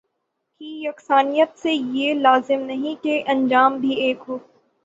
کی 0.61 0.69
یکسانیت 0.83 1.57
سے 1.57 1.71
یہ 1.73 2.13
لازم 2.15 2.61
نہیں 2.63 3.03
کہ 3.03 3.21
انجام 3.27 3.77
بھی 3.77 3.93
ایک 3.97 4.23
ہو 4.27 4.37